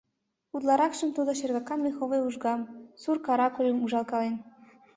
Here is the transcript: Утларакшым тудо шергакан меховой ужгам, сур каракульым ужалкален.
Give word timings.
Утларакшым 0.55 1.09
тудо 1.17 1.31
шергакан 1.39 1.79
меховой 1.85 2.21
ужгам, 2.27 2.61
сур 3.01 3.17
каракульым 3.25 3.77
ужалкален. 3.85 4.35